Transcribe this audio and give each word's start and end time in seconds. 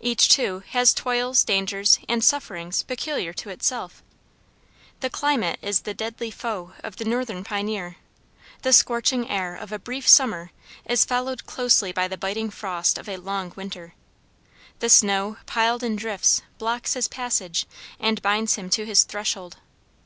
Each, 0.00 0.28
too, 0.28 0.62
has 0.72 0.92
toils, 0.92 1.42
dangers, 1.42 2.00
and 2.06 2.22
sufferings 2.22 2.82
peculiar 2.82 3.32
to 3.32 3.48
itself. 3.48 4.02
The 5.00 5.08
climate 5.08 5.58
is 5.62 5.80
the 5.80 5.94
deadly 5.94 6.30
foe 6.30 6.74
of 6.84 6.96
the 6.96 7.06
northern 7.06 7.42
pioneer. 7.44 7.96
The 8.60 8.74
scorching 8.74 9.30
air 9.30 9.56
of 9.56 9.72
a 9.72 9.78
brief 9.78 10.06
summer 10.06 10.50
is 10.84 11.06
followed 11.06 11.46
closely 11.46 11.92
by 11.92 12.08
the 12.08 12.18
biting 12.18 12.50
frost 12.50 12.98
of 12.98 13.08
a 13.08 13.16
long 13.16 13.54
winter. 13.56 13.94
The 14.80 14.90
snow, 14.90 15.38
piled 15.46 15.82
in 15.82 15.96
drifts, 15.96 16.42
blocks 16.58 16.92
his 16.92 17.08
passage 17.08 17.64
and 17.98 18.20
binds 18.20 18.56
him 18.56 18.68
to 18.68 18.84
his 18.84 19.04
threshold. 19.04 19.56